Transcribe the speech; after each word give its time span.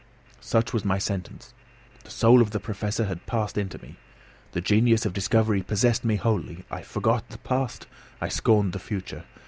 Such 0.39 0.73
was 0.73 0.83
my 0.83 0.97
sentence! 0.97 1.53
The 2.05 2.09
soul 2.09 2.41
of 2.41 2.49
the 2.49 2.59
Professor 2.59 3.05
had 3.05 3.27
passed 3.27 3.55
into 3.55 3.77
me. 3.83 3.97
The 4.53 4.59
genius 4.59 5.05
of 5.05 5.13
discovery 5.13 5.61
possessed 5.61 6.03
me 6.03 6.15
wholly. 6.15 6.65
I 6.71 6.81
forgot 6.81 7.29
the 7.29 7.37
past, 7.37 7.85
I 8.19 8.27
scorned 8.27 8.73
the 8.73 8.79
future. 8.79 9.25